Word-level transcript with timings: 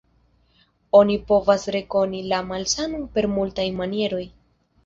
Oni 0.99 1.17
povas 1.31 1.67
rekoni 1.77 2.23
la 2.33 2.39
malsanon 2.53 3.07
per 3.19 3.31
multaj 3.37 3.71
manieroj. 3.83 4.27